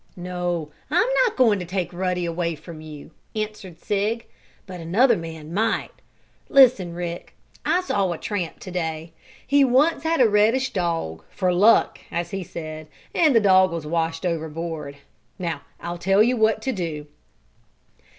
[0.17, 4.25] "No, I'm not going to take Ruddy away from you," answered Sig;
[4.65, 5.91] "but another man might.
[6.49, 7.35] Listen, Rick!
[7.65, 9.13] I saw a tramp to day.
[9.45, 13.85] He once had a reddish dog, for luck, as he said, and the dog was
[13.85, 14.97] washed overboard.
[15.37, 17.05] Now I'll tell you what to do."